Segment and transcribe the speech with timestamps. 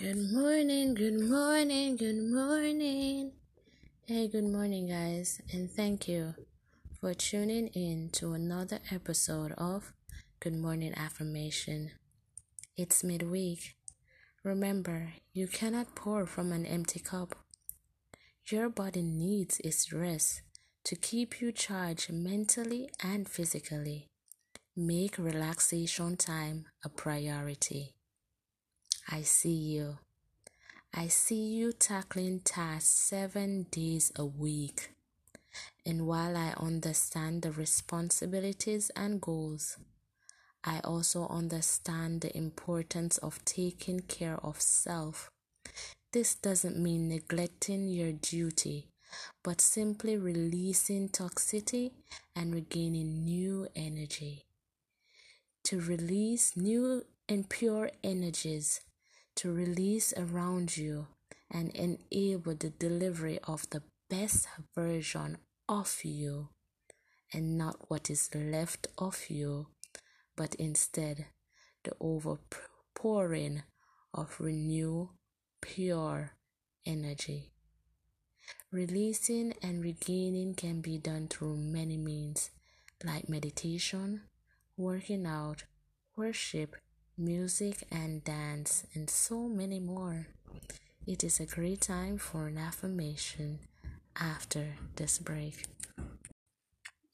[0.00, 3.32] Good morning, good morning, good morning.
[4.06, 6.34] Hey, good morning, guys, and thank you
[6.98, 9.92] for tuning in to another episode of
[10.40, 11.90] Good Morning Affirmation.
[12.78, 13.76] It's midweek.
[14.42, 17.34] Remember, you cannot pour from an empty cup.
[18.46, 20.40] Your body needs its rest
[20.84, 24.08] to keep you charged mentally and physically.
[24.74, 27.96] Make relaxation time a priority.
[29.08, 29.98] I see you.
[30.92, 34.90] I see you tackling tasks seven days a week.
[35.86, 39.78] And while I understand the responsibilities and goals,
[40.64, 45.30] I also understand the importance of taking care of self.
[46.12, 48.88] This doesn't mean neglecting your duty,
[49.42, 51.92] but simply releasing toxicity
[52.36, 54.44] and regaining new energy.
[55.64, 58.80] To release new and pure energies
[59.36, 61.06] to release around you
[61.50, 66.48] and enable the delivery of the best version of you
[67.32, 69.68] and not what is left of you,
[70.36, 71.26] but instead
[71.84, 73.62] the overpouring
[74.12, 75.08] of renew
[75.60, 76.32] pure
[76.84, 77.52] energy.
[78.72, 82.50] Releasing and regaining can be done through many means
[83.04, 84.22] like meditation,
[84.76, 85.64] working out,
[86.16, 86.76] worship,
[87.20, 90.26] music and dance, and so many more.
[91.06, 93.58] It is a great time for an affirmation
[94.16, 95.66] after this break.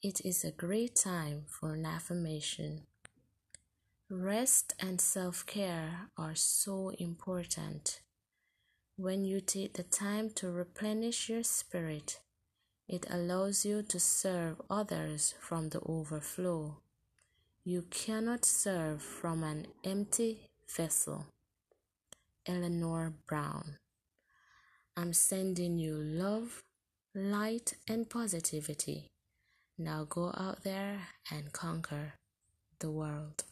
[0.01, 2.83] It is a great time for an affirmation.
[4.09, 7.99] Rest and self care are so important.
[8.95, 12.19] When you take the time to replenish your spirit,
[12.87, 16.77] it allows you to serve others from the overflow.
[17.69, 21.25] You cannot serve from an empty vessel.
[22.45, 23.75] Eleanor Brown.
[24.95, 26.63] I'm sending you love,
[27.13, 29.07] light, and positivity.
[29.77, 32.13] Now go out there and conquer
[32.79, 33.43] the world.